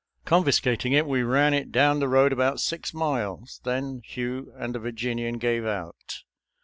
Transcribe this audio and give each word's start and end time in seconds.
Confiscating 0.25 0.93
it, 0.93 1.05
we 1.05 1.21
ran 1.21 1.53
it 1.53 1.71
down 1.71 1.99
the 1.99 2.07
road 2.07 2.33
about 2.33 2.59
six 2.59 2.91
miles. 2.91 3.61
Then 3.63 4.01
Hugh 4.03 4.51
and 4.57 4.73
the 4.73 4.79
Virginian 4.79 5.37
gave 5.37 5.63
out. 5.63 6.23